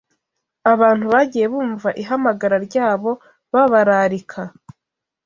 [0.73, 3.11] Abantu bagiye bumva ihamagara ryabo
[3.53, 4.41] babararika